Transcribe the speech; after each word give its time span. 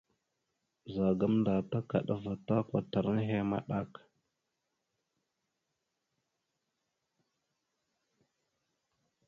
Ɓəza 0.93 1.07
gamənda 1.19 1.53
takaɗava 1.71 2.33
ta 2.45 2.55
kwatar 2.67 3.05
nehe 3.15 3.39
maɗak. 3.51 3.89